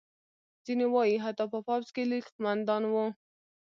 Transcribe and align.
ځینې 0.65 0.85
وایي 0.93 1.17
حتی 1.25 1.45
په 1.53 1.59
پوځ 1.67 1.85
کې 1.95 2.03
لوی 2.09 2.21
قوماندان 2.27 2.83
وو. 2.87 3.05